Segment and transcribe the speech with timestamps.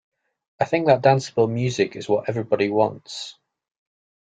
[0.59, 3.35] I think that danceable music is what everybody wants.